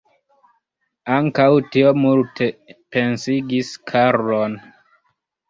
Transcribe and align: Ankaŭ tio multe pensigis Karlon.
Ankaŭ 1.15 1.45
tio 1.75 1.91
multe 2.05 2.49
pensigis 2.97 3.71
Karlon. 3.93 4.59